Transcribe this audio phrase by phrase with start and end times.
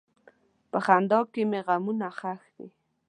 [0.71, 2.67] په خندا کې مې غمونه ښخ دي.